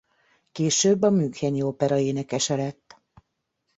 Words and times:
Később 0.51 1.01
a 1.01 1.09
müncheni 1.09 1.61
opera 1.61 1.97
énekese 1.97 2.55
lett. 2.55 3.01